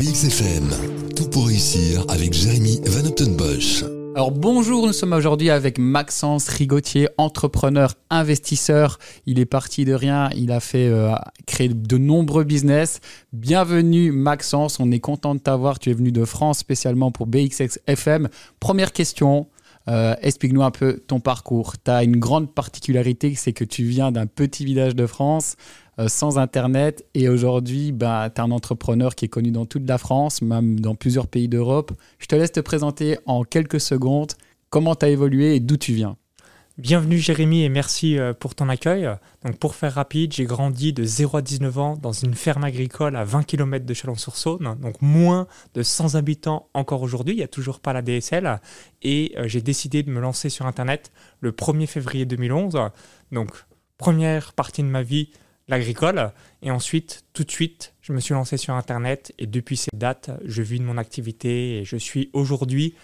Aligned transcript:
BXFM, 0.00 0.70
tout 1.14 1.28
pour 1.28 1.48
réussir 1.48 2.06
avec 2.08 2.32
Jérémy 2.32 2.80
Van 2.86 3.32
Bosch. 3.36 3.84
Alors 4.14 4.30
bonjour, 4.30 4.86
nous 4.86 4.94
sommes 4.94 5.12
aujourd'hui 5.12 5.50
avec 5.50 5.78
Maxence 5.78 6.48
Rigotier, 6.48 7.10
entrepreneur, 7.18 7.92
investisseur. 8.08 8.98
Il 9.26 9.38
est 9.38 9.44
parti 9.44 9.84
de 9.84 9.92
rien, 9.92 10.30
il 10.34 10.52
a 10.52 10.60
fait 10.60 10.88
euh, 10.88 11.12
créer 11.46 11.68
de 11.68 11.98
nombreux 11.98 12.44
business. 12.44 13.00
Bienvenue 13.34 14.10
Maxence, 14.10 14.80
on 14.80 14.90
est 14.90 15.00
content 15.00 15.34
de 15.34 15.40
t'avoir. 15.40 15.78
Tu 15.78 15.90
es 15.90 15.92
venu 15.92 16.12
de 16.12 16.24
France 16.24 16.56
spécialement 16.56 17.12
pour 17.12 17.26
BXFM. 17.26 18.30
Première 18.58 18.94
question, 18.94 19.48
euh, 19.88 20.14
explique-nous 20.22 20.62
un 20.62 20.70
peu 20.70 21.02
ton 21.06 21.20
parcours. 21.20 21.74
Tu 21.84 21.90
as 21.90 22.04
une 22.04 22.16
grande 22.16 22.54
particularité, 22.54 23.34
c'est 23.34 23.52
que 23.52 23.64
tu 23.64 23.84
viens 23.84 24.12
d'un 24.12 24.26
petit 24.26 24.64
village 24.64 24.94
de 24.94 25.06
France, 25.06 25.56
euh, 25.98 26.08
sans 26.08 26.38
Internet, 26.38 27.04
et 27.14 27.28
aujourd'hui, 27.28 27.92
bah, 27.92 28.30
tu 28.34 28.40
es 28.40 28.44
un 28.44 28.50
entrepreneur 28.50 29.14
qui 29.14 29.24
est 29.24 29.28
connu 29.28 29.50
dans 29.50 29.66
toute 29.66 29.88
la 29.88 29.98
France, 29.98 30.42
même 30.42 30.80
dans 30.80 30.94
plusieurs 30.94 31.26
pays 31.26 31.48
d'Europe. 31.48 31.92
Je 32.18 32.26
te 32.26 32.34
laisse 32.34 32.52
te 32.52 32.60
présenter 32.60 33.18
en 33.26 33.44
quelques 33.44 33.80
secondes 33.80 34.32
comment 34.70 34.94
tu 34.94 35.06
as 35.06 35.08
évolué 35.08 35.56
et 35.56 35.60
d'où 35.60 35.76
tu 35.76 35.92
viens? 35.92 36.16
Bienvenue 36.80 37.18
Jérémy 37.18 37.64
et 37.64 37.68
merci 37.68 38.18
euh, 38.18 38.32
pour 38.32 38.54
ton 38.54 38.70
accueil. 38.70 39.06
Donc 39.44 39.58
pour 39.58 39.74
faire 39.74 39.92
rapide, 39.92 40.32
j'ai 40.32 40.46
grandi 40.46 40.94
de 40.94 41.04
0 41.04 41.36
à 41.36 41.42
19 41.42 41.78
ans 41.78 41.96
dans 42.00 42.12
une 42.12 42.32
ferme 42.32 42.64
agricole 42.64 43.16
à 43.16 43.24
20 43.24 43.42
km 43.42 43.84
de 43.84 43.92
Chalon-sur-Saône, 43.92 44.78
donc 44.80 45.02
moins 45.02 45.46
de 45.74 45.82
100 45.82 46.14
habitants 46.14 46.70
encore 46.72 47.02
aujourd'hui, 47.02 47.34
il 47.34 47.36
n'y 47.36 47.42
a 47.42 47.48
toujours 47.48 47.80
pas 47.80 47.92
la 47.92 48.00
DSL, 48.00 48.60
et 49.02 49.34
euh, 49.36 49.46
j'ai 49.46 49.60
décidé 49.60 50.02
de 50.02 50.10
me 50.10 50.20
lancer 50.20 50.48
sur 50.48 50.64
Internet 50.64 51.12
le 51.40 51.52
1er 51.52 51.86
février 51.86 52.24
2011. 52.24 52.78
Donc 53.30 53.50
première 53.98 54.54
partie 54.54 54.82
de 54.82 54.88
ma 54.88 55.02
vie, 55.02 55.28
l'agricole, 55.70 56.32
et 56.62 56.70
ensuite 56.70 57.24
tout 57.32 57.44
de 57.44 57.50
suite, 57.50 57.94
je 58.02 58.12
me 58.12 58.20
suis 58.20 58.34
lancé 58.34 58.56
sur 58.56 58.74
Internet, 58.74 59.32
et 59.38 59.46
depuis 59.46 59.76
cette 59.76 59.96
date, 59.96 60.30
je 60.44 60.62
vis 60.62 60.78
de 60.78 60.84
mon 60.84 60.98
activité, 60.98 61.78
et 61.78 61.84
je 61.84 61.96
suis 61.96 62.30
aujourd'hui 62.32 62.94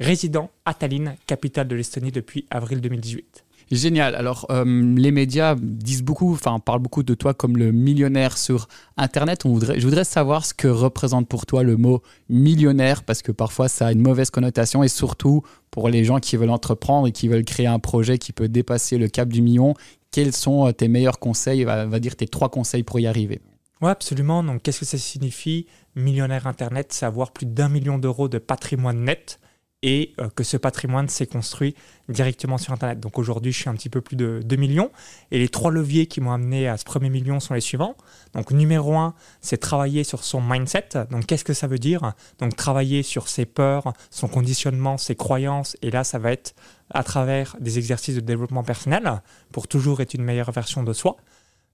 résident 0.00 0.50
à 0.64 0.74
Tallinn, 0.74 1.16
capitale 1.26 1.68
de 1.68 1.76
l'Estonie 1.76 2.10
depuis 2.10 2.46
avril 2.50 2.80
2018. 2.80 3.44
Génial. 3.70 4.14
Alors, 4.14 4.46
euh, 4.50 4.64
les 4.96 5.10
médias 5.10 5.56
disent 5.58 6.02
beaucoup, 6.02 6.32
enfin, 6.32 6.58
parlent 6.58 6.80
beaucoup 6.80 7.02
de 7.02 7.14
toi 7.14 7.32
comme 7.34 7.56
le 7.56 7.72
millionnaire 7.72 8.36
sur 8.36 8.68
Internet. 8.96 9.46
On 9.46 9.54
voudrait, 9.54 9.80
je 9.80 9.84
voudrais 9.86 10.04
savoir 10.04 10.44
ce 10.44 10.52
que 10.52 10.68
représente 10.68 11.28
pour 11.28 11.46
toi 11.46 11.62
le 11.62 11.76
mot 11.76 12.02
millionnaire, 12.28 13.04
parce 13.04 13.22
que 13.22 13.32
parfois 13.32 13.68
ça 13.68 13.86
a 13.86 13.92
une 13.92 14.02
mauvaise 14.02 14.30
connotation, 14.30 14.82
et 14.82 14.88
surtout 14.88 15.42
pour 15.70 15.88
les 15.88 16.04
gens 16.04 16.20
qui 16.20 16.36
veulent 16.36 16.50
entreprendre 16.50 17.06
et 17.08 17.12
qui 17.12 17.28
veulent 17.28 17.44
créer 17.44 17.66
un 17.66 17.78
projet 17.78 18.18
qui 18.18 18.32
peut 18.32 18.48
dépasser 18.48 18.98
le 18.98 19.08
cap 19.08 19.28
du 19.28 19.42
million. 19.42 19.74
Quels 20.14 20.32
sont 20.32 20.68
euh, 20.68 20.70
tes 20.70 20.86
meilleurs 20.86 21.18
conseils, 21.18 21.66
on 21.66 21.88
va 21.88 21.98
dire 21.98 22.14
tes 22.14 22.28
trois 22.28 22.48
conseils 22.48 22.84
pour 22.84 23.00
y 23.00 23.08
arriver? 23.08 23.40
Oui, 23.80 23.90
absolument. 23.90 24.44
Donc, 24.44 24.62
qu'est-ce 24.62 24.78
que 24.78 24.84
ça 24.84 24.96
signifie? 24.96 25.66
Millionnaire 25.96 26.46
Internet, 26.46 26.92
c'est 26.92 27.04
avoir 27.04 27.32
plus 27.32 27.46
d'un 27.46 27.68
million 27.68 27.98
d'euros 27.98 28.28
de 28.28 28.38
patrimoine 28.38 29.02
net 29.02 29.40
et 29.84 30.14
euh, 30.18 30.30
que 30.34 30.44
ce 30.44 30.56
patrimoine 30.56 31.10
s'est 31.10 31.26
construit 31.26 31.74
directement 32.08 32.56
sur 32.56 32.72
Internet. 32.72 33.00
Donc 33.00 33.18
aujourd'hui, 33.18 33.52
je 33.52 33.60
suis 33.60 33.68
un 33.68 33.74
petit 33.74 33.90
peu 33.90 34.00
plus 34.00 34.16
de 34.16 34.40
2 34.42 34.56
millions. 34.56 34.90
Et 35.30 35.38
les 35.38 35.50
trois 35.50 35.70
leviers 35.70 36.06
qui 36.06 36.22
m'ont 36.22 36.32
amené 36.32 36.66
à 36.68 36.78
ce 36.78 36.84
premier 36.84 37.10
million 37.10 37.38
sont 37.38 37.52
les 37.52 37.60
suivants. 37.60 37.94
Donc 38.32 38.50
numéro 38.50 38.96
un, 38.96 39.14
c'est 39.42 39.58
travailler 39.58 40.02
sur 40.02 40.24
son 40.24 40.40
mindset. 40.40 40.88
Donc 41.10 41.26
qu'est-ce 41.26 41.44
que 41.44 41.52
ça 41.52 41.66
veut 41.66 41.78
dire? 41.78 42.14
Donc 42.38 42.56
travailler 42.56 43.02
sur 43.02 43.28
ses 43.28 43.44
peurs, 43.44 43.92
son 44.10 44.26
conditionnement, 44.26 44.96
ses 44.96 45.16
croyances. 45.16 45.76
Et 45.82 45.90
là, 45.90 46.02
ça 46.02 46.18
va 46.18 46.32
être 46.32 46.54
à 46.88 47.02
travers 47.04 47.54
des 47.60 47.76
exercices 47.76 48.14
de 48.14 48.20
développement 48.20 48.62
personnel 48.62 49.20
pour 49.52 49.68
toujours 49.68 50.00
être 50.00 50.14
une 50.14 50.24
meilleure 50.24 50.50
version 50.50 50.82
de 50.82 50.94
soi. 50.94 51.16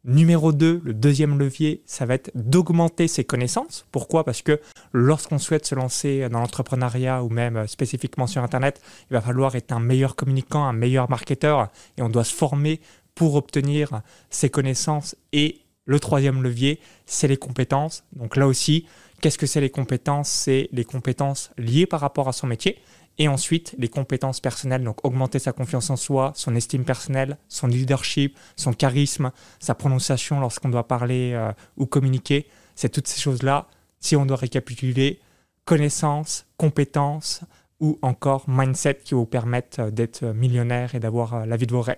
Numéro 0.05 0.53
2, 0.53 0.81
le 0.83 0.95
deuxième 0.95 1.39
levier, 1.39 1.83
ça 1.84 2.06
va 2.06 2.15
être 2.15 2.31
d'augmenter 2.34 3.06
ses 3.06 3.25
connaissances. 3.25 3.87
Pourquoi? 3.93 4.25
Parce 4.25 4.41
que 4.41 4.59
lorsqu'on 4.95 5.37
souhaite 5.37 5.67
se 5.67 5.75
lancer 5.75 6.27
dans 6.31 6.41
l'entrepreneuriat 6.41 7.23
ou 7.23 7.29
même 7.29 7.59
euh, 7.59 7.67
spécifiquement 7.67 8.27
sur 8.27 8.43
Internet, 8.43 8.81
il 9.11 9.12
va 9.12 9.21
falloir 9.21 9.56
être 9.56 9.73
un 9.73 9.81
meilleur 9.81 10.17
communicant, 10.17 10.65
un 10.65 10.73
meilleur 10.73 11.11
marketeur 11.11 11.69
et 11.98 12.03
on 12.03 12.09
doit 12.09 12.25
se 12.25 12.34
former 12.34 12.81
pour 13.15 13.34
obtenir 13.34 14.00
ces 14.31 14.49
connaissances. 14.49 15.16
Et 15.34 15.60
le 15.84 16.00
troisième 16.00 16.43
levier, 16.43 16.81
c'est 17.05 17.28
les 17.28 17.37
compétences. 17.37 18.03
Donc 18.15 18.37
là 18.37 18.47
aussi, 18.47 18.87
qu'est-ce 19.21 19.37
que 19.37 19.47
c'est 19.47 19.60
les 19.60 19.69
compétences? 19.69 20.31
C'est 20.31 20.71
les 20.72 20.84
compétences 20.84 21.50
liées 21.59 21.84
par 21.84 22.00
rapport 22.00 22.27
à 22.27 22.33
son 22.33 22.47
métier. 22.47 22.78
Et 23.20 23.28
ensuite, 23.28 23.75
les 23.76 23.88
compétences 23.88 24.41
personnelles, 24.41 24.82
donc 24.82 25.04
augmenter 25.04 25.38
sa 25.38 25.53
confiance 25.53 25.91
en 25.91 25.97
soi, 25.97 26.32
son 26.34 26.56
estime 26.56 26.84
personnelle, 26.84 27.36
son 27.48 27.66
leadership, 27.66 28.38
son 28.56 28.72
charisme, 28.72 29.31
sa 29.58 29.75
prononciation 29.75 30.41
lorsqu'on 30.41 30.70
doit 30.70 30.88
parler 30.88 31.32
euh, 31.34 31.53
ou 31.76 31.84
communiquer. 31.84 32.47
C'est 32.76 32.88
toutes 32.88 33.06
ces 33.06 33.20
choses-là, 33.20 33.66
si 34.00 34.16
on 34.16 34.25
doit 34.25 34.38
récapituler, 34.38 35.20
connaissances, 35.66 36.47
compétences, 36.56 37.42
ou 37.80 37.98
encore 38.02 38.44
mindset 38.48 39.00
qui 39.04 39.14
vous 39.14 39.26
permettent 39.26 39.78
euh, 39.78 39.91
d'être 39.91 40.24
millionnaire 40.24 40.94
et 40.94 41.00
d'avoir 41.00 41.34
euh, 41.34 41.46
la 41.46 41.56
vie 41.56 41.66
de 41.66 41.72
vos 41.72 41.82
rêves. 41.82 41.96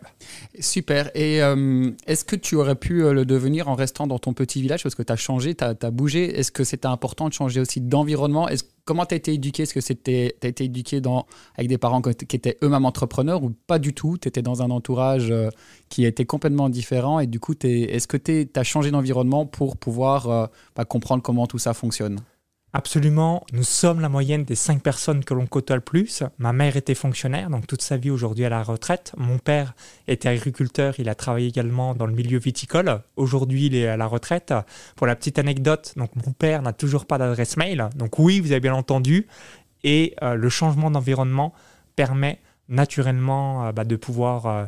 Super. 0.58 1.10
Et 1.14 1.38
est-ce 2.06 2.24
que 2.24 2.36
tu 2.36 2.56
aurais 2.56 2.74
pu 2.74 3.02
le 3.12 3.24
devenir 3.24 3.68
en 3.68 3.74
restant 3.74 4.06
dans 4.06 4.18
ton 4.18 4.32
petit 4.32 4.62
village? 4.62 4.82
Parce 4.82 4.94
que 4.94 5.02
tu 5.02 5.12
as 5.12 5.16
changé, 5.16 5.54
tu 5.54 5.64
as, 5.64 5.90
bougé. 5.90 6.38
Est-ce 6.38 6.52
que 6.52 6.64
c'était 6.64 6.86
important 6.86 7.28
de 7.28 7.32
changer 7.32 7.60
aussi 7.60 7.80
d'environnement? 7.80 8.48
Comment 8.84 9.06
tu 9.06 9.14
as 9.14 9.16
été 9.16 9.32
éduqué? 9.34 9.62
Est-ce 9.62 9.74
que 9.74 9.80
tu 9.80 10.10
as 10.42 10.48
été 10.48 10.64
éduqué 10.64 11.00
avec 11.56 11.68
des 11.68 11.78
parents 11.78 12.02
qui 12.02 12.36
étaient 12.36 12.58
eux-mêmes 12.64 12.84
entrepreneurs 12.84 13.44
ou 13.44 13.50
pas 13.66 13.78
du 13.78 13.94
tout? 13.94 14.18
Tu 14.18 14.26
étais 14.26 14.42
dans 14.42 14.62
un 14.62 14.70
entourage 14.70 15.30
euh, 15.30 15.50
qui 15.88 16.04
était 16.04 16.24
complètement 16.24 16.68
différent 16.68 17.20
et 17.20 17.28
du 17.28 17.38
coup, 17.38 17.54
est-ce 17.62 18.08
que 18.08 18.16
tu 18.16 18.48
as 18.54 18.64
changé 18.64 18.90
d'environnement 18.90 19.46
pour 19.46 19.76
pouvoir 19.76 20.28
euh, 20.28 20.46
bah, 20.74 20.84
comprendre 20.84 21.22
comment 21.22 21.46
tout 21.46 21.58
ça 21.58 21.74
fonctionne? 21.74 22.18
Absolument. 22.74 23.44
Nous 23.52 23.64
sommes 23.64 24.00
la 24.00 24.08
moyenne 24.08 24.44
des 24.44 24.54
cinq 24.54 24.82
personnes 24.82 25.24
que 25.24 25.34
l'on 25.34 25.46
côtoie 25.46 25.76
le 25.76 25.82
plus. 25.82 26.22
Ma 26.38 26.54
mère 26.54 26.74
était 26.74 26.94
fonctionnaire, 26.94 27.50
donc 27.50 27.66
toute 27.66 27.82
sa 27.82 27.98
vie 27.98 28.08
aujourd'hui 28.08 28.46
à 28.46 28.48
la 28.48 28.62
retraite. 28.62 29.12
Mon 29.18 29.36
père 29.36 29.74
était 30.08 30.30
agriculteur, 30.30 30.94
il 30.98 31.10
a 31.10 31.14
travaillé 31.14 31.48
également 31.48 31.94
dans 31.94 32.06
le 32.06 32.14
milieu 32.14 32.38
viticole. 32.38 33.02
Aujourd'hui, 33.16 33.66
il 33.66 33.74
est 33.74 33.88
à 33.88 33.98
la 33.98 34.06
retraite. 34.06 34.54
Pour 34.96 35.06
la 35.06 35.14
petite 35.16 35.38
anecdote, 35.38 35.92
donc 35.96 36.16
mon 36.16 36.32
père 36.32 36.62
n'a 36.62 36.72
toujours 36.72 37.04
pas 37.04 37.18
d'adresse 37.18 37.58
mail. 37.58 37.90
Donc 37.94 38.18
oui, 38.18 38.40
vous 38.40 38.52
avez 38.52 38.60
bien 38.60 38.74
entendu. 38.74 39.26
Et 39.84 40.14
euh, 40.22 40.34
le 40.34 40.48
changement 40.48 40.90
d'environnement 40.90 41.52
permet 41.94 42.40
naturellement 42.70 43.66
euh, 43.66 43.72
bah, 43.72 43.84
de 43.84 43.96
pouvoir... 43.96 44.46
Euh, 44.46 44.64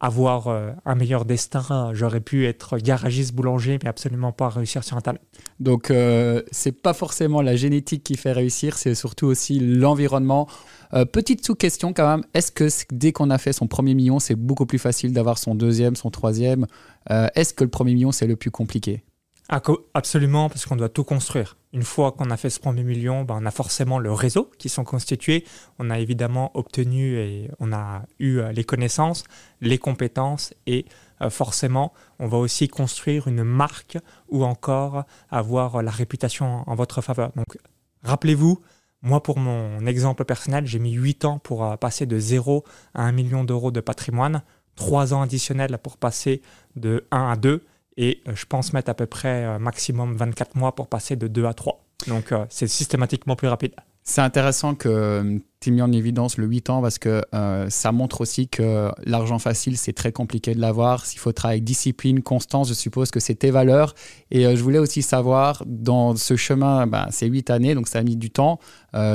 avoir 0.00 0.48
euh, 0.48 0.70
un 0.84 0.94
meilleur 0.94 1.24
destin. 1.24 1.90
J'aurais 1.92 2.20
pu 2.20 2.46
être 2.46 2.78
garagiste 2.78 3.34
boulanger, 3.34 3.78
mais 3.82 3.88
absolument 3.88 4.32
pas 4.32 4.48
réussir 4.48 4.84
sur 4.84 4.96
un 4.96 5.00
talent. 5.00 5.18
Donc, 5.60 5.90
euh, 5.90 6.42
c'est 6.50 6.72
pas 6.72 6.92
forcément 6.92 7.42
la 7.42 7.56
génétique 7.56 8.04
qui 8.04 8.16
fait 8.16 8.32
réussir, 8.32 8.76
c'est 8.76 8.94
surtout 8.94 9.26
aussi 9.26 9.58
l'environnement. 9.58 10.48
Euh, 10.94 11.04
petite 11.04 11.44
sous-question 11.44 11.92
quand 11.92 12.08
même, 12.08 12.24
est-ce 12.34 12.52
que 12.52 12.68
dès 12.90 13.12
qu'on 13.12 13.30
a 13.30 13.38
fait 13.38 13.52
son 13.52 13.66
premier 13.66 13.94
million, 13.94 14.18
c'est 14.18 14.36
beaucoup 14.36 14.66
plus 14.66 14.78
facile 14.78 15.12
d'avoir 15.12 15.38
son 15.38 15.54
deuxième, 15.54 15.96
son 15.96 16.10
troisième? 16.10 16.66
Est-ce 17.08 17.54
que 17.54 17.62
le 17.62 17.70
premier 17.70 17.94
million, 17.94 18.10
c'est 18.10 18.26
le 18.26 18.34
plus 18.34 18.50
compliqué? 18.50 19.04
Absolument, 19.48 20.48
parce 20.48 20.66
qu'on 20.66 20.74
doit 20.74 20.88
tout 20.88 21.04
construire. 21.04 21.56
Une 21.72 21.84
fois 21.84 22.10
qu'on 22.10 22.30
a 22.30 22.36
fait 22.36 22.50
ce 22.50 22.58
premier 22.58 22.82
million, 22.82 23.22
ben, 23.22 23.38
on 23.40 23.46
a 23.46 23.52
forcément 23.52 24.00
le 24.00 24.12
réseau 24.12 24.50
qui 24.58 24.68
sont 24.68 24.82
constitués. 24.82 25.44
On 25.78 25.90
a 25.90 26.00
évidemment 26.00 26.50
obtenu 26.54 27.18
et 27.18 27.50
on 27.60 27.72
a 27.72 28.02
eu 28.18 28.38
euh, 28.38 28.50
les 28.50 28.64
connaissances, 28.64 29.22
les 29.60 29.78
compétences 29.78 30.52
et 30.66 30.86
euh, 31.22 31.30
forcément, 31.30 31.92
on 32.18 32.26
va 32.26 32.38
aussi 32.38 32.66
construire 32.66 33.28
une 33.28 33.44
marque 33.44 33.98
ou 34.28 34.44
encore 34.44 35.04
avoir 35.30 35.80
la 35.80 35.92
réputation 35.92 36.68
en 36.68 36.74
votre 36.74 37.00
faveur. 37.00 37.30
Donc, 37.36 37.56
rappelez-vous, 38.02 38.60
moi, 39.02 39.22
pour 39.22 39.38
mon 39.38 39.86
exemple 39.86 40.24
personnel, 40.24 40.66
j'ai 40.66 40.80
mis 40.80 40.92
8 40.92 41.24
ans 41.24 41.38
pour 41.38 41.64
euh, 41.64 41.76
passer 41.76 42.06
de 42.06 42.18
0 42.18 42.64
à 42.94 43.04
1 43.04 43.12
million 43.12 43.44
d'euros 43.44 43.70
de 43.70 43.80
patrimoine, 43.80 44.42
3 44.74 45.14
ans 45.14 45.22
additionnels 45.22 45.78
pour 45.80 45.98
passer 45.98 46.42
de 46.74 47.06
1 47.12 47.28
à 47.30 47.36
2 47.36 47.64
et 47.96 48.22
euh, 48.28 48.32
je 48.34 48.46
pense 48.46 48.72
mettre 48.72 48.90
à 48.90 48.94
peu 48.94 49.06
près 49.06 49.44
euh, 49.44 49.58
maximum 49.58 50.16
24 50.16 50.56
mois 50.56 50.74
pour 50.74 50.88
passer 50.88 51.16
de 51.16 51.28
2 51.28 51.46
à 51.46 51.54
3. 51.54 51.82
Donc 52.08 52.32
euh, 52.32 52.44
c'est 52.50 52.68
systématiquement 52.68 53.36
plus 53.36 53.48
rapide. 53.48 53.74
C'est 54.08 54.20
intéressant 54.20 54.76
que 54.76 55.40
tu 55.58 55.68
aies 55.68 55.72
mis 55.72 55.82
en 55.82 55.90
évidence 55.90 56.36
le 56.38 56.46
8 56.46 56.70
ans 56.70 56.80
parce 56.80 56.96
que 57.00 57.22
ça 57.68 57.90
montre 57.90 58.20
aussi 58.20 58.46
que 58.46 58.88
l'argent 59.04 59.40
facile, 59.40 59.76
c'est 59.76 59.94
très 59.94 60.12
compliqué 60.12 60.54
de 60.54 60.60
l'avoir. 60.60 61.04
S'il 61.04 61.18
faut 61.18 61.32
travailler 61.32 61.56
avec 61.56 61.64
discipline, 61.64 62.22
constance, 62.22 62.68
je 62.68 62.74
suppose 62.74 63.10
que 63.10 63.18
c'est 63.18 63.34
tes 63.34 63.50
valeurs. 63.50 63.96
Et 64.30 64.44
je 64.44 64.62
voulais 64.62 64.78
aussi 64.78 65.02
savoir, 65.02 65.64
dans 65.66 66.14
ce 66.14 66.36
chemin, 66.36 66.86
ben, 66.86 67.08
ces 67.10 67.26
8 67.26 67.50
années, 67.50 67.74
donc 67.74 67.88
ça 67.88 67.98
a 67.98 68.02
mis 68.04 68.14
du 68.14 68.30
temps, 68.30 68.60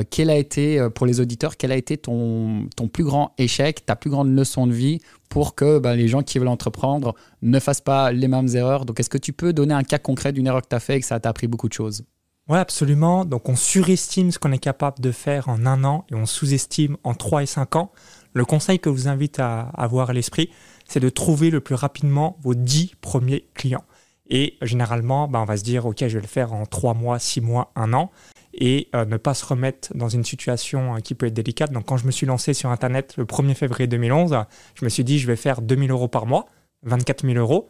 quel 0.09 0.29
a 0.29 0.35
été, 0.35 0.85
pour 0.93 1.05
les 1.05 1.21
auditeurs, 1.21 1.55
quel 1.55 1.71
a 1.71 1.77
été 1.77 1.97
ton, 1.97 2.67
ton 2.75 2.89
plus 2.89 3.05
grand 3.05 3.33
échec, 3.37 3.85
ta 3.85 3.95
plus 3.95 4.09
grande 4.09 4.35
leçon 4.35 4.67
de 4.67 4.73
vie 4.73 4.99
pour 5.29 5.55
que 5.55 5.79
ben, 5.79 5.95
les 5.95 6.09
gens 6.09 6.21
qui 6.21 6.37
veulent 6.37 6.49
entreprendre 6.49 7.15
ne 7.41 7.59
fassent 7.59 7.79
pas 7.79 8.11
les 8.11 8.27
mêmes 8.27 8.49
erreurs? 8.55 8.85
Donc, 8.85 8.99
est-ce 8.99 9.09
que 9.09 9.17
tu 9.17 9.31
peux 9.31 9.53
donner 9.53 9.73
un 9.73 9.83
cas 9.83 9.99
concret 9.99 10.33
d'une 10.33 10.47
erreur 10.47 10.61
que 10.61 10.67
tu 10.69 10.75
as 10.75 10.81
fait 10.81 10.97
et 10.97 10.99
que 10.99 11.05
ça 11.05 11.21
t'a 11.21 11.29
appris 11.29 11.47
beaucoup 11.47 11.69
de 11.69 11.73
choses? 11.73 12.03
Oui, 12.51 12.57
absolument. 12.57 13.23
Donc, 13.23 13.47
on 13.47 13.55
surestime 13.55 14.29
ce 14.29 14.37
qu'on 14.37 14.51
est 14.51 14.57
capable 14.57 14.99
de 14.99 15.13
faire 15.13 15.47
en 15.47 15.65
un 15.65 15.85
an 15.85 16.03
et 16.11 16.15
on 16.15 16.25
sous-estime 16.25 16.97
en 17.05 17.13
trois 17.13 17.43
et 17.43 17.45
cinq 17.45 17.77
ans. 17.77 17.93
Le 18.33 18.43
conseil 18.43 18.77
que 18.77 18.89
je 18.89 18.93
vous 18.93 19.07
invite 19.07 19.39
à 19.39 19.69
avoir 19.73 20.09
à 20.09 20.13
l'esprit, 20.13 20.49
c'est 20.85 20.99
de 20.99 21.07
trouver 21.07 21.49
le 21.49 21.61
plus 21.61 21.75
rapidement 21.75 22.37
vos 22.41 22.53
dix 22.53 22.91
premiers 22.99 23.47
clients. 23.53 23.85
Et 24.29 24.57
généralement, 24.61 25.29
bah, 25.29 25.39
on 25.39 25.45
va 25.45 25.55
se 25.55 25.63
dire, 25.63 25.85
OK, 25.85 25.99
je 25.99 26.07
vais 26.07 26.19
le 26.19 26.27
faire 26.27 26.51
en 26.51 26.65
trois 26.65 26.93
mois, 26.93 27.19
six 27.19 27.39
mois, 27.39 27.71
un 27.77 27.93
an 27.93 28.11
et 28.53 28.89
euh, 28.95 29.05
ne 29.05 29.15
pas 29.15 29.33
se 29.33 29.45
remettre 29.45 29.95
dans 29.95 30.09
une 30.09 30.25
situation 30.25 30.97
euh, 30.97 30.99
qui 30.99 31.15
peut 31.15 31.27
être 31.27 31.33
délicate. 31.33 31.71
Donc 31.71 31.85
quand 31.85 31.95
je 31.95 32.05
me 32.05 32.11
suis 32.11 32.25
lancé 32.25 32.53
sur 32.53 32.69
Internet 32.69 33.15
le 33.15 33.23
1er 33.23 33.53
février 33.53 33.87
2011, 33.87 34.37
je 34.75 34.83
me 34.83 34.89
suis 34.89 35.05
dit 35.05 35.19
je 35.19 35.27
vais 35.27 35.37
faire 35.37 35.61
2000 35.61 35.89
euros 35.91 36.09
par 36.09 36.25
mois, 36.25 36.47
24 36.83 37.25
000 37.25 37.37
euros. 37.37 37.69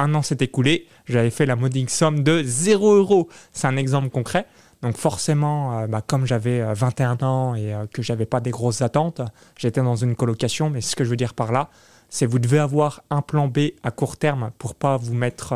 Un 0.00 0.14
an 0.14 0.22
s'est 0.22 0.38
écoulé, 0.40 0.86
j'avais 1.04 1.30
fait 1.30 1.44
la 1.44 1.56
modique 1.56 1.90
somme 1.90 2.22
de 2.22 2.42
0 2.42 2.94
euros. 2.94 3.28
C'est 3.52 3.66
un 3.66 3.76
exemple 3.76 4.08
concret. 4.08 4.46
Donc 4.80 4.96
forcément, 4.96 5.78
euh, 5.78 5.86
bah, 5.86 6.00
comme 6.00 6.26
j'avais 6.26 6.62
21 6.72 7.18
ans 7.22 7.54
et 7.54 7.74
que 7.92 8.00
j'avais 8.00 8.24
pas 8.24 8.40
des 8.40 8.50
grosses 8.50 8.80
attentes, 8.80 9.20
j'étais 9.58 9.82
dans 9.82 9.96
une 9.96 10.16
colocation. 10.16 10.70
Mais 10.70 10.80
ce 10.80 10.96
que 10.96 11.04
je 11.04 11.10
veux 11.10 11.16
dire 11.16 11.34
par 11.34 11.52
là, 11.52 11.68
c'est 12.08 12.24
vous 12.24 12.38
devez 12.38 12.58
avoir 12.58 13.02
un 13.10 13.20
plan 13.20 13.46
B 13.46 13.72
à 13.82 13.90
court 13.90 14.16
terme 14.16 14.52
pour 14.56 14.74
pas 14.74 14.96
vous 14.96 15.12
mettre 15.12 15.52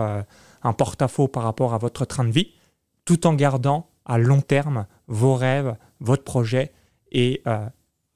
un 0.64 0.72
porte-à-faux 0.72 1.28
par 1.28 1.44
rapport 1.44 1.74
à 1.74 1.78
votre 1.78 2.04
train 2.04 2.24
de 2.24 2.30
vie, 2.30 2.52
tout 3.04 3.26
en 3.26 3.34
gardant 3.34 3.88
à 4.04 4.18
long 4.18 4.40
terme 4.40 4.86
vos 5.06 5.34
rêves, 5.34 5.76
votre 6.00 6.24
projet 6.24 6.72
et 7.12 7.42
euh, 7.46 7.66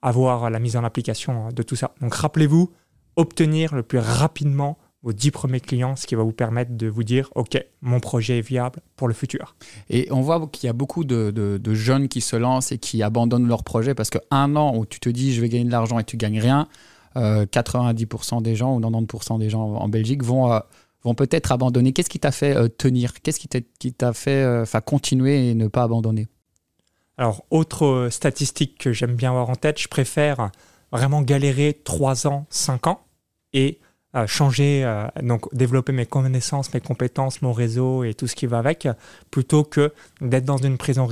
avoir 0.03 0.51
la 0.51 0.59
mise 0.59 0.77
en 0.77 0.85
application 0.85 1.51
de 1.51 1.63
tout 1.63 1.77
ça. 1.77 1.95
Donc 2.01 2.15
rappelez-vous, 2.15 2.73
obtenir 3.17 3.75
le 3.75 3.83
plus 3.83 3.99
rapidement 3.99 4.79
vos 5.09 5.13
10 5.15 5.31
premiers 5.31 5.61
clients, 5.61 5.97
ce 5.97 6.07
qui 6.07 6.15
va 6.15 6.23
vous 6.23 6.33
permettre 6.33 6.73
de 6.77 6.87
vous 6.87 7.03
dire, 7.03 7.31
OK, 7.35 7.63
mon 7.81 7.99
projet 7.99 8.39
est 8.39 8.47
viable 8.47 8.81
pour 8.97 9.09
le 9.09 9.15
futur. 9.15 9.57
Et 9.89 10.09
on 10.11 10.21
voit 10.21 10.47
qu'il 10.53 10.67
y 10.67 10.71
a 10.71 10.75
beaucoup 10.75 11.05
de, 11.05 11.61
jeunes 11.73 12.09
qui 12.09 12.21
se 12.21 12.37
lancent 12.37 12.73
et 12.73 12.79
qui 12.79 13.03
abandonnent 13.03 13.49
leur 13.49 13.65
projet 13.65 13.95
parce 13.95 14.11
qu'un 14.11 14.57
an 14.57 14.77
où 14.77 14.85
tu 14.85 15.01
te 15.01 15.09
dis, 15.09 15.33
je 15.33 15.41
vais 15.41 15.49
gagner 15.49 15.65
de 15.65 15.71
l'argent 15.71 15.99
et 15.99 16.05
tu 16.05 16.17
gagnes 16.17 16.41
rien, 16.41 16.69
90% 17.17 18.39
euh, 18.39 18.41
des 18.41 18.55
gens 18.55 18.77
ou 18.77 18.81
90% 18.81 19.39
des 19.39 19.51
gens 19.51 19.63
en 19.63 19.89
Belgique 19.89 20.23
vont... 20.23 20.53
Euh, 20.53 20.61
vont 21.05 21.15
peut-être 21.15 21.53
abandonner. 21.53 21.93
Qu'est-ce 21.93 22.11
qui 22.11 22.19
t'a 22.19 22.33
fait 22.33 22.57
euh, 22.57 22.69
tenir? 22.69 23.15
Qu'est-ce 23.23 23.41
qui 23.41 23.93
t'a 23.93 24.13
fait 24.13 24.43
euh, 24.43 24.65
continuer 24.85 25.51
et 25.51 25.55
ne 25.55 25.69
pas 25.69 25.83
abandonner? 25.83 26.27
Alors, 27.17 27.45
autre 27.51 27.87
euh, 27.87 28.11
statistique 28.11 28.79
que 28.79 28.93
j'aime 28.93 29.15
bien 29.15 29.31
avoir 29.31 29.51
en 29.51 29.57
tête, 29.57 29.81
je 29.81 29.89
préfère 29.89 30.51
vraiment 30.93 31.23
galérer 31.23 31.81
3 31.85 32.27
ans, 32.27 32.47
5 32.51 32.87
ans 32.87 33.01
et 33.53 33.79
changer, 34.27 35.07
donc 35.23 35.55
développer 35.55 35.93
mes 35.93 36.07
connaissances, 36.07 36.73
mes 36.73 36.81
compétences, 36.81 37.43
mon 37.43 37.53
réseau 37.53 38.05
et 38.05 38.15
tout 38.15 38.27
ce 38.27 38.35
qui 38.35 38.47
va 38.47 38.59
avec, 38.59 38.89
plutôt 39.31 39.65
que 39.65 39.93
d'être 40.21 40.45
dans 40.45 40.57
une 40.57 40.79
prison 40.79 41.07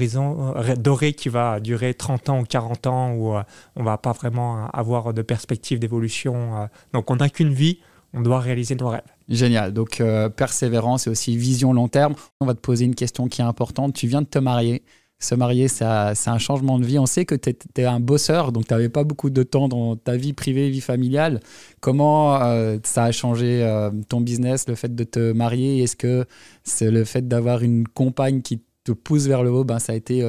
dorée 0.79 1.13
qui 1.13 1.29
va 1.29 1.61
durer 1.61 1.95
30 1.95 2.29
ans 2.31 2.41
ou 2.41 2.45
40 2.45 2.87
ans 2.87 3.13
où 3.13 3.35
on 3.77 3.83
va 3.83 3.99
pas 3.99 4.13
vraiment 4.13 4.69
avoir 4.71 5.13
de 5.13 5.23
perspective 5.23 5.79
d'évolution. 5.79 6.69
Donc 6.93 7.11
on 7.11 7.17
n'a 7.17 7.29
qu'une 7.29 7.53
vie, 7.53 7.81
on 8.17 8.23
doit 8.23 8.41
réaliser 8.41 8.75
nos 8.75 8.89
rêves. 8.89 9.03
Génial. 9.29 9.73
Donc, 9.73 10.01
euh, 10.01 10.29
persévérance 10.29 11.07
et 11.07 11.11
aussi 11.11 11.37
vision 11.37 11.73
long 11.73 11.89
terme. 11.89 12.15
On 12.41 12.47
va 12.47 12.55
te 12.55 12.61
poser 12.61 12.85
une 12.85 12.95
question 12.95 13.29
qui 13.29 13.41
est 13.43 13.45
importante. 13.45 13.95
Tu 13.95 14.07
viens 14.07 14.23
de 14.23 14.27
te 14.27 14.39
marier. 14.39 14.83
Se 15.19 15.35
marier, 15.35 15.69
c'est 15.69 15.85
un 15.85 16.39
changement 16.39 16.79
de 16.79 16.85
vie. 16.85 16.99
On 16.99 17.07
sait 17.07 17.25
que 17.25 17.35
tu 17.35 17.55
es, 17.77 17.85
un 17.85 18.01
bosseur, 18.01 18.53
donc 18.53 18.67
tu 18.67 18.75
n'avais 18.75 18.91
pas 18.91 19.03
beaucoup 19.03 19.31
de 19.31 19.43
temps 19.43 19.67
dans 19.67 19.97
ta 19.97 20.17
vie 20.17 20.35
privée, 20.35 20.69
vie 20.69 20.83
familiale. 20.83 21.41
Comment 21.81 22.43
euh, 22.43 22.79
ça 22.85 23.05
a 23.05 23.13
changé 23.13 23.63
euh, 23.63 23.91
ton 24.09 24.21
business, 24.21 24.69
le 24.69 24.75
fait 24.75 24.95
de 24.95 25.05
te 25.05 25.33
marier? 25.33 25.83
Est-ce 25.83 25.97
que 25.97 26.27
c'est 26.65 26.91
le 26.91 27.05
fait 27.05 27.27
d'avoir 27.27 27.63
une 27.63 27.89
compagne 27.89 28.43
qui 28.43 28.63
te 28.85 28.93
pousse 28.93 29.27
vers 29.27 29.43
le 29.43 29.51
haut? 29.51 29.65
Ben, 29.65 29.79
ça, 29.79 29.95
a 29.95 29.97
été, 29.97 30.21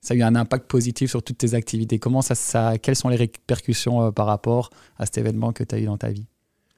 ça 0.00 0.14
a 0.14 0.16
eu 0.16 0.22
un 0.22 0.36
impact 0.36 0.68
positif 0.68 1.10
sur 1.10 1.22
toutes 1.24 1.38
tes 1.38 1.54
activités 1.54 1.98
Comment 1.98 2.22
ça, 2.22 2.36
ça, 2.36 2.78
Quelles 2.78 2.96
sont 2.96 3.08
les 3.08 3.16
répercussions 3.16 4.12
par 4.12 4.26
rapport 4.26 4.70
à 4.96 5.06
cet 5.06 5.18
événement 5.18 5.52
que 5.52 5.64
tu 5.64 5.74
as 5.74 5.78
eu 5.80 5.86
dans 5.86 5.98
ta 5.98 6.10
vie? 6.10 6.28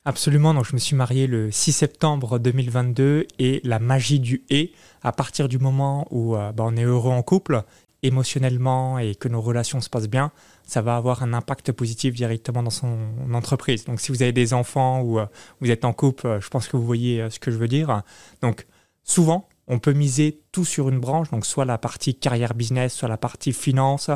Absolument, 0.04 0.54
donc 0.54 0.64
je 0.64 0.72
me 0.72 0.78
suis 0.78 0.96
marié 0.96 1.26
le 1.26 1.50
6 1.50 1.72
septembre 1.72 2.38
2022 2.38 3.26
et 3.38 3.60
la 3.64 3.78
magie 3.78 4.20
du 4.20 4.42
et, 4.48 4.72
à 5.02 5.12
partir 5.12 5.48
du 5.48 5.58
moment 5.58 6.06
où 6.10 6.36
euh, 6.36 6.52
bah, 6.52 6.64
on 6.66 6.76
est 6.76 6.84
heureux 6.84 7.10
en 7.10 7.22
couple, 7.22 7.62
émotionnellement 8.02 8.98
et 8.98 9.14
que 9.16 9.28
nos 9.28 9.40
relations 9.40 9.80
se 9.80 9.90
passent 9.90 10.08
bien, 10.08 10.30
ça 10.64 10.82
va 10.82 10.96
avoir 10.96 11.22
un 11.22 11.34
impact 11.34 11.72
positif 11.72 12.14
directement 12.14 12.62
dans 12.62 12.70
son 12.70 12.96
entreprise. 13.34 13.84
Donc 13.84 14.00
si 14.00 14.12
vous 14.12 14.22
avez 14.22 14.32
des 14.32 14.54
enfants 14.54 15.02
ou 15.02 15.18
euh, 15.18 15.26
vous 15.60 15.70
êtes 15.70 15.84
en 15.84 15.92
couple, 15.92 16.26
euh, 16.26 16.40
je 16.40 16.48
pense 16.48 16.68
que 16.68 16.76
vous 16.76 16.86
voyez 16.86 17.28
ce 17.28 17.38
que 17.38 17.50
je 17.50 17.58
veux 17.58 17.68
dire. 17.68 18.02
Donc 18.40 18.66
souvent, 19.04 19.48
on 19.68 19.78
peut 19.78 19.92
miser 19.92 20.40
tout 20.50 20.64
sur 20.64 20.88
une 20.88 20.98
branche, 20.98 21.30
donc 21.30 21.46
soit 21.46 21.64
la 21.64 21.78
partie 21.78 22.14
carrière 22.14 22.54
business, 22.54 22.94
soit 22.94 23.08
la 23.08 23.18
partie 23.18 23.52
finance, 23.52 24.10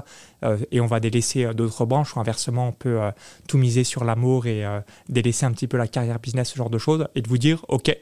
euh, 0.44 0.58
et 0.70 0.80
on 0.80 0.86
va 0.86 0.98
délaisser 0.98 1.44
euh, 1.44 1.52
d'autres 1.52 1.84
branches, 1.84 2.16
ou 2.16 2.20
inversement, 2.20 2.68
on 2.68 2.72
peut 2.72 3.00
euh, 3.00 3.10
tout 3.46 3.58
miser 3.58 3.84
sur 3.84 4.04
l'amour 4.04 4.46
et 4.46 4.64
délaisser 5.08 5.46
un 5.46 5.52
petit 5.52 5.68
peu 5.68 5.76
la 5.76 5.86
carrière 5.86 6.18
business, 6.18 6.50
ce 6.50 6.56
genre 6.56 6.70
de 6.70 6.78
choses, 6.78 7.06
et 7.14 7.22
de 7.22 7.28
vous 7.28 7.38
dire, 7.38 7.64
OK, 7.68 7.96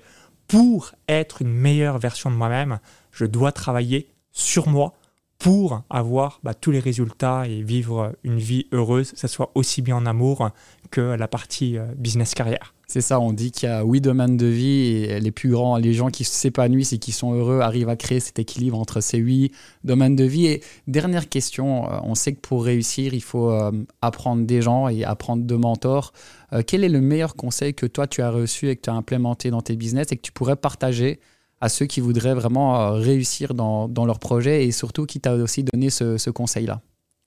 pour 0.47 0.93
être 1.08 1.43
une 1.43 1.52
meilleure 1.52 1.99
version 1.99 2.31
de 2.31 2.37
moi-même, 2.37 2.79
je 3.12 3.25
dois 3.25 3.52
travailler 3.52 4.08
sur 4.32 4.69
moi 4.69 4.94
pour 5.40 5.82
avoir 5.90 6.38
bah, 6.44 6.54
tous 6.54 6.70
les 6.70 6.78
résultats 6.78 7.48
et 7.48 7.62
vivre 7.62 8.12
une 8.22 8.38
vie 8.38 8.69
heureuse, 8.70 9.10
que 9.10 9.19
ce 9.19 9.26
soit 9.26 9.50
aussi 9.56 9.82
bien 9.82 9.96
en 9.96 10.06
amour 10.06 10.50
que 10.92 11.00
la 11.00 11.26
partie 11.26 11.78
business 11.96 12.34
carrière. 12.34 12.75
C'est 12.90 13.02
ça, 13.02 13.20
on 13.20 13.32
dit 13.32 13.52
qu'il 13.52 13.69
y 13.69 13.72
a 13.72 13.84
huit 13.84 14.00
domaines 14.00 14.37
de 14.37 14.46
vie 14.46 15.04
et 15.04 15.20
les 15.20 15.31
plus 15.31 15.50
grands, 15.50 15.76
les 15.76 15.92
gens 15.92 16.08
qui 16.08 16.25
s'épanouissent 16.25 16.92
et 16.92 16.98
qui 16.98 17.12
sont 17.12 17.32
heureux 17.32 17.60
arrivent 17.60 17.88
à 17.88 17.94
créer 17.94 18.19
cet 18.19 18.40
équilibre 18.40 18.76
entre 18.81 19.00
ces 19.00 19.19
huit 19.19 19.52
domaines 19.84 20.16
de 20.16 20.25
vie. 20.25 20.46
Et 20.46 20.60
dernière 20.88 21.28
question, 21.28 21.88
euh, 21.88 22.00
on 22.02 22.16
sait 22.16 22.32
que 22.32 22.40
pour 22.40 22.64
réussir, 22.64 23.14
il 23.14 23.22
faut 23.22 23.52
euh, 23.52 23.70
apprendre 24.02 24.44
des 24.44 24.60
gens 24.60 24.88
et 24.88 25.04
apprendre 25.04 25.44
de 25.44 25.54
mentors. 25.54 26.12
Euh, 26.52 26.62
quel 26.66 26.82
est 26.82 26.88
le 26.88 27.00
meilleur 27.00 27.37
conseil 27.37 27.75
que 27.75 27.87
toi 27.87 28.08
tu 28.08 28.22
as 28.22 28.31
reçu 28.32 28.69
et 28.70 28.75
que 28.75 28.82
tu 28.82 28.90
as 28.90 28.94
implémenté 28.94 29.50
dans 29.50 29.62
tes 29.62 29.76
business 29.76 30.08
et 30.10 30.16
que 30.16 30.22
tu 30.22 30.32
pourrais 30.32 30.56
partager 30.56 31.20
à 31.60 31.68
ceux 31.68 31.86
qui 31.86 32.00
voudraient 32.00 32.34
vraiment 32.34 32.92
réussir 32.92 33.54
dans, 33.54 33.88
leur 34.06 34.18
projet 34.18 34.64
et 34.64 34.72
surtout 34.72 35.06
qui 35.06 35.20
t'a 35.20 35.34
aussi 35.34 35.64
donné 35.64 35.90
ce, 35.90 36.16
ce 36.16 36.30
conseil-là 36.30 36.80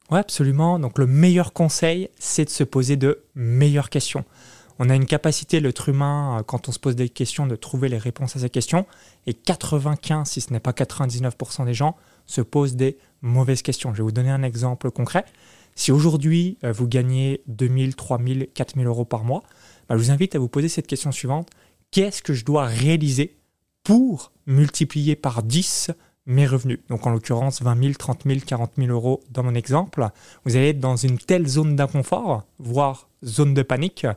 Oui, 0.10 0.18
absolument. 0.18 0.80
Donc 0.80 0.98
le 0.98 1.06
meilleur 1.06 1.54
conseil, 1.54 2.10
c'est 2.20 2.46
de 2.46 2.50
se 2.50 2.64
poser 2.64 2.98
de 2.98 3.24
meilleures 3.36 3.90
questions. 3.90 4.26
On 4.80 4.90
a 4.90 4.96
une 4.96 5.06
capacité, 5.06 5.60
l'être 5.60 5.90
humain, 5.90 6.40
euh, 6.40 6.44
quand 6.44 6.68
on 6.68 6.72
se 6.72 6.80
pose 6.80 6.96
des 6.96 7.10
questions, 7.10 7.46
de 7.48 7.56
trouver 7.56 7.90
les 7.90 7.98
réponses 7.98 8.36
à 8.36 8.40
ces 8.40 8.50
questions. 8.50 8.86
Et 9.28 9.34
95, 9.34 10.28
si 10.28 10.42
ce 10.42 10.52
n'est 10.52 10.60
pas 10.60 10.72
99% 10.72 11.66
des 11.66 11.74
gens, 11.74 11.96
se 12.26 12.42
posent 12.42 12.76
des 12.76 12.98
mauvaises 13.22 13.62
questions. 13.62 13.94
Je 13.94 13.98
vais 13.98 14.04
vous 14.04 14.12
donner 14.12 14.32
un 14.32 14.44
exemple 14.44 14.90
concret. 14.92 15.26
Si 15.76 15.92
aujourd'hui, 15.92 16.58
euh, 16.64 16.72
vous 16.72 16.88
gagnez 16.88 17.42
2000, 17.48 17.96
3000, 17.96 18.48
4000 18.54 18.88
euros 18.88 19.06
par 19.06 19.24
mois, 19.24 19.44
bah, 19.88 19.96
je 19.96 20.04
vous 20.04 20.12
invite 20.12 20.36
à 20.36 20.40
vous 20.40 20.50
poser 20.50 20.70
cette 20.70 20.88
question 20.88 21.12
suivante. 21.12 21.50
Qu'est-ce 21.92 22.22
que 22.22 22.34
je 22.34 22.46
dois 22.46 22.66
réaliser 22.66 23.38
pour 23.84 24.32
multiplier 24.48 25.16
par 25.16 25.44
10 25.44 25.92
mes 26.26 26.48
revenus. 26.48 26.80
Donc 26.90 27.06
en 27.06 27.12
l'occurrence 27.12 27.62
20 27.62 27.82
000, 27.82 27.94
30 27.94 28.24
000, 28.26 28.40
40 28.46 28.72
000 28.78 28.90
euros 28.90 29.22
dans 29.30 29.44
mon 29.44 29.56
exemple. 29.56 30.08
Vous 30.46 30.56
allez 30.56 30.70
être 30.70 30.80
dans 30.80 30.96
une 30.96 31.18
telle 31.18 31.48
zone 31.48 31.76
d'inconfort, 31.76 32.44
voire 32.60 33.10
zone 33.24 33.54
de 33.54 33.62
panique, 33.62 34.08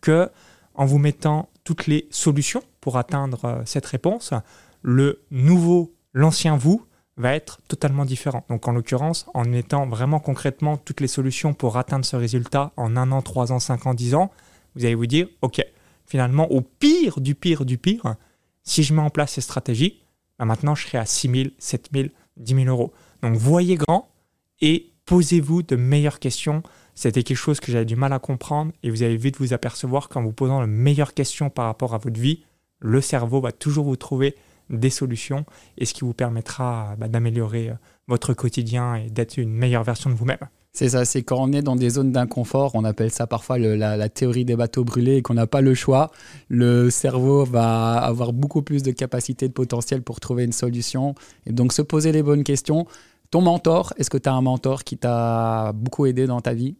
que 0.00 0.28
en 0.74 0.86
vous 0.86 0.98
mettant 0.98 1.48
toutes 1.64 1.86
les 1.86 2.08
solutions 2.10 2.62
pour 2.80 2.96
atteindre 2.96 3.44
euh, 3.44 3.62
cette 3.64 3.86
réponse, 3.86 4.32
le 4.80 5.22
nouveau, 5.30 5.94
l'ancien 6.12 6.56
vous 6.56 6.84
va 7.16 7.34
être 7.34 7.60
totalement 7.68 8.04
différent. 8.04 8.44
Donc 8.48 8.66
en 8.66 8.72
l'occurrence, 8.72 9.26
en 9.34 9.44
mettant 9.44 9.86
vraiment 9.86 10.18
concrètement 10.18 10.76
toutes 10.76 11.00
les 11.00 11.08
solutions 11.08 11.52
pour 11.54 11.76
atteindre 11.76 12.04
ce 12.04 12.16
résultat 12.16 12.72
en 12.76 12.96
un 12.96 13.12
an, 13.12 13.22
trois 13.22 13.52
ans, 13.52 13.60
cinq 13.60 13.86
ans, 13.86 13.94
dix 13.94 14.14
ans, 14.14 14.32
vous 14.74 14.84
allez 14.84 14.94
vous 14.94 15.06
dire, 15.06 15.28
OK, 15.42 15.62
finalement, 16.06 16.50
au 16.50 16.62
pire 16.62 17.20
du 17.20 17.34
pire 17.34 17.64
du 17.64 17.76
pire, 17.78 18.16
si 18.64 18.82
je 18.82 18.94
mets 18.94 19.02
en 19.02 19.10
place 19.10 19.32
ces 19.32 19.40
stratégies, 19.40 20.02
bah, 20.38 20.44
maintenant 20.44 20.74
je 20.74 20.86
serai 20.86 20.98
à 20.98 21.06
6 21.06 21.30
000, 21.30 21.48
7 21.58 21.90
000, 21.92 22.08
10 22.36 22.54
000 22.54 22.66
euros. 22.66 22.92
Donc 23.22 23.36
voyez 23.36 23.76
grand 23.76 24.08
et 24.60 24.92
posez-vous 25.04 25.62
de 25.62 25.76
meilleures 25.76 26.18
questions 26.18 26.62
c'était 26.94 27.22
quelque 27.22 27.36
chose 27.36 27.60
que 27.60 27.72
j'avais 27.72 27.84
du 27.84 27.96
mal 27.96 28.12
à 28.12 28.18
comprendre 28.18 28.72
et 28.82 28.90
vous 28.90 29.02
allez 29.02 29.16
vite 29.16 29.38
vous 29.38 29.52
apercevoir 29.52 30.08
qu'en 30.08 30.22
vous 30.22 30.32
posant 30.32 30.60
la 30.60 30.66
meilleure 30.66 31.14
question 31.14 31.50
par 31.50 31.66
rapport 31.66 31.94
à 31.94 31.98
votre 31.98 32.20
vie, 32.20 32.44
le 32.80 33.00
cerveau 33.00 33.40
va 33.40 33.52
toujours 33.52 33.86
vous 33.86 33.96
trouver 33.96 34.36
des 34.70 34.90
solutions 34.90 35.44
et 35.78 35.86
ce 35.86 35.94
qui 35.94 36.02
vous 36.02 36.14
permettra 36.14 36.94
bah, 36.98 37.08
d'améliorer 37.08 37.70
euh, 37.70 37.74
votre 38.08 38.34
quotidien 38.34 38.96
et 38.96 39.10
d'être 39.10 39.36
une 39.36 39.52
meilleure 39.52 39.84
version 39.84 40.10
de 40.10 40.14
vous-même. 40.14 40.48
C'est 40.74 40.88
ça, 40.88 41.04
c'est 41.04 41.22
quand 41.22 41.36
on 41.38 41.52
est 41.52 41.60
dans 41.60 41.76
des 41.76 41.90
zones 41.90 42.12
d'inconfort, 42.12 42.74
on 42.74 42.84
appelle 42.84 43.10
ça 43.10 43.26
parfois 43.26 43.58
la, 43.58 44.08
théorie 44.08 44.46
des 44.46 44.56
bateaux 44.56 44.84
brûlés 44.84 45.16
et 45.16 45.22
qu'on 45.22 45.34
n'a 45.34 45.46
pas 45.46 45.60
le 45.60 45.74
choix, 45.74 46.10
le 46.48 46.88
cerveau 46.88 47.44
va 47.44 47.98
avoir 47.98 48.32
beaucoup 48.32 48.62
plus 48.62 48.82
de 48.82 48.90
capacité, 48.90 49.48
de 49.48 49.52
potentiel 49.52 50.00
pour 50.00 50.18
trouver 50.18 50.44
une 50.44 50.52
solution. 50.52 51.14
Et 51.44 51.52
donc 51.52 51.74
se 51.74 51.82
poser 51.82 52.10
les 52.10 52.22
bonnes 52.22 52.42
questions. 52.42 52.86
Ton 53.30 53.42
mentor, 53.42 53.92
est-ce 53.98 54.08
que 54.08 54.16
tu 54.16 54.30
as 54.30 54.32
un 54.32 54.40
mentor 54.40 54.84
qui 54.84 54.96
t'a 54.96 55.72
beaucoup 55.74 56.06
aidé 56.06 56.26
dans 56.26 56.40
ta 56.40 56.54
vie? 56.54 56.76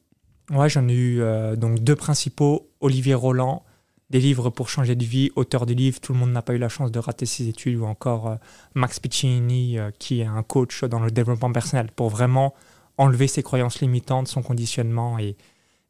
Ouais, 0.50 0.70
j'en 0.70 0.88
ai 0.88 0.94
eu 0.94 1.20
euh, 1.20 1.54
donc 1.54 1.80
deux 1.80 1.96
principaux. 1.96 2.70
Olivier 2.80 3.14
Roland, 3.14 3.62
des 4.08 4.20
livres 4.20 4.48
pour 4.48 4.70
changer 4.70 4.94
de 4.94 5.04
vie, 5.04 5.30
auteur 5.36 5.66
des 5.66 5.74
livres 5.74 6.00
Tout 6.00 6.14
le 6.14 6.18
monde 6.18 6.32
n'a 6.32 6.42
pas 6.42 6.54
eu 6.54 6.58
la 6.58 6.70
chance 6.70 6.92
de 6.92 6.98
rater 6.98 7.26
ses 7.26 7.46
études, 7.48 7.76
ou 7.76 7.84
encore 7.84 8.28
euh, 8.28 8.34
Max 8.74 9.00
Piccini, 9.00 9.78
euh, 9.78 9.90
qui 9.98 10.20
est 10.20 10.26
un 10.26 10.42
coach 10.42 10.82
dans 10.84 11.00
le 11.00 11.10
développement 11.10 11.52
personnel, 11.52 11.88
pour 11.94 12.08
vraiment 12.08 12.54
enlever 12.98 13.26
ses 13.26 13.42
croyances 13.42 13.80
limitantes, 13.80 14.28
son 14.28 14.42
conditionnement 14.42 15.18
et 15.18 15.36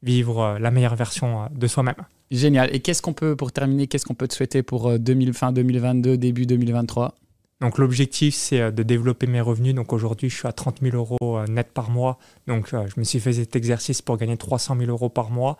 vivre 0.02 0.58
la 0.60 0.70
meilleure 0.70 0.96
version 0.96 1.48
de 1.52 1.66
soi-même. 1.66 1.94
Génial. 2.30 2.74
Et 2.74 2.80
qu'est-ce 2.80 3.02
qu'on 3.02 3.12
peut, 3.12 3.36
pour 3.36 3.52
terminer, 3.52 3.86
qu'est-ce 3.86 4.04
qu'on 4.04 4.14
peut 4.14 4.26
te 4.26 4.34
souhaiter 4.34 4.62
pour 4.62 4.98
2000, 4.98 5.32
fin 5.32 5.52
2022, 5.52 6.16
début 6.16 6.46
2023 6.46 7.14
donc 7.62 7.78
l'objectif, 7.78 8.34
c'est 8.34 8.60
euh, 8.60 8.70
de 8.72 8.82
développer 8.82 9.28
mes 9.28 9.40
revenus. 9.40 9.72
Donc 9.72 9.92
aujourd'hui, 9.92 10.28
je 10.28 10.36
suis 10.36 10.48
à 10.48 10.52
30 10.52 10.80
000 10.82 10.96
euros 10.96 11.38
euh, 11.38 11.46
net 11.46 11.70
par 11.72 11.90
mois. 11.90 12.18
Donc 12.48 12.74
euh, 12.74 12.88
je 12.92 12.98
me 12.98 13.04
suis 13.04 13.20
fait 13.20 13.34
cet 13.34 13.54
exercice 13.54 14.02
pour 14.02 14.16
gagner 14.16 14.36
300 14.36 14.76
000 14.76 14.90
euros 14.90 15.08
par 15.08 15.30
mois 15.30 15.58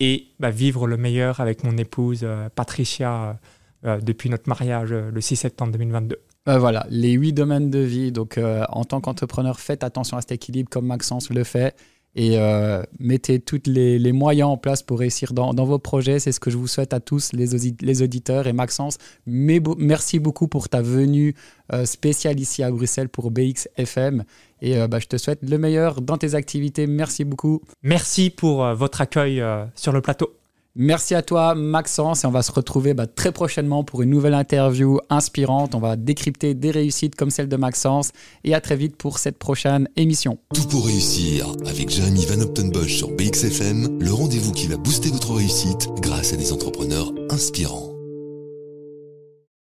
et 0.00 0.26
bah, 0.40 0.50
vivre 0.50 0.88
le 0.88 0.96
meilleur 0.96 1.38
avec 1.38 1.62
mon 1.62 1.78
épouse 1.78 2.26
Patricia 2.56 3.38
depuis 3.84 4.28
notre 4.30 4.48
mariage 4.48 4.92
le 4.92 5.20
6 5.20 5.36
septembre 5.36 5.70
2022. 5.72 6.18
Voilà, 6.46 6.86
les 6.90 7.12
huit 7.12 7.32
domaines 7.32 7.70
de 7.70 7.78
vie. 7.78 8.12
Donc 8.12 8.38
en 8.38 8.84
tant 8.84 9.00
qu'entrepreneur, 9.00 9.60
faites 9.60 9.84
attention 9.84 10.16
à 10.16 10.20
cet 10.20 10.32
équilibre 10.32 10.68
comme 10.70 10.86
Maxence 10.86 11.30
le 11.30 11.44
fait 11.44 11.74
et 12.16 12.38
euh, 12.38 12.82
mettez 13.00 13.40
tous 13.40 13.62
les, 13.66 14.12
moyens 14.12 14.48
en 14.48 14.56
place 14.56 14.82
pour 14.82 15.00
réussir 15.00 15.32
dans, 15.32 15.52
vos 15.52 15.78
projets. 15.78 16.20
C'est 16.20 16.32
ce 16.32 16.38
que 16.38 16.50
je 16.50 16.56
vous 16.56 16.68
souhaite 16.68 16.92
à 16.92 17.00
tous, 17.00 17.32
les, 17.32 18.02
auditeurs. 18.02 18.46
Et 18.46 18.52
Maxence, 18.52 18.98
merci 19.26 20.18
beaucoup 20.20 20.46
pour 20.46 20.68
ta 20.68 20.80
venue 20.80 21.34
euh, 21.72 21.84
spéciale 21.84 22.38
ici 22.38 22.62
à 22.62 22.70
Bruxelles 22.70 23.08
pour 23.08 23.30
BXFM. 23.30 24.24
Et 24.62 24.78
euh, 24.78 24.86
bah, 24.86 25.00
je 25.00 25.06
te 25.06 25.16
souhaite 25.16 25.40
le 25.42 25.58
meilleur 25.58 26.00
dans 26.00 26.16
tes 26.16 26.34
activités. 26.34 26.86
Merci 26.86 27.24
beaucoup. 27.24 27.62
Merci 27.82 28.30
pour 28.30 28.64
votre 28.74 29.00
accueil 29.00 29.42
sur 29.74 29.92
le 29.92 30.00
plateau. 30.00 30.43
Merci 30.76 31.14
à 31.14 31.22
toi, 31.22 31.54
Maxence, 31.54 32.24
et 32.24 32.26
on 32.26 32.32
va 32.32 32.42
se 32.42 32.50
retrouver 32.50 32.94
bah, 32.94 33.06
très 33.06 33.30
prochainement 33.30 33.84
pour 33.84 34.02
une 34.02 34.10
nouvelle 34.10 34.34
interview 34.34 34.98
inspirante. 35.08 35.76
On 35.76 35.78
va 35.78 35.94
décrypter 35.94 36.54
des 36.54 36.72
réussites 36.72 37.14
comme 37.14 37.30
celle 37.30 37.48
de 37.48 37.56
Maxence, 37.56 38.10
et 38.42 38.54
à 38.54 38.60
très 38.60 38.74
vite 38.74 38.96
pour 38.96 39.18
cette 39.18 39.38
prochaine 39.38 39.88
émission. 39.94 40.38
Tout 40.52 40.66
pour 40.66 40.86
réussir 40.86 41.46
avec 41.64 41.90
Jérémy 41.90 42.26
Van 42.26 42.40
Optenbosch 42.40 42.96
sur 42.96 43.10
BXFM, 43.10 44.00
le 44.00 44.12
rendez-vous 44.12 44.50
qui 44.50 44.66
va 44.66 44.76
booster 44.76 45.10
votre 45.10 45.34
réussite 45.34 45.88
grâce 46.00 46.32
à 46.32 46.36
des 46.36 46.52
entrepreneurs 46.52 47.12
inspirants. 47.30 47.93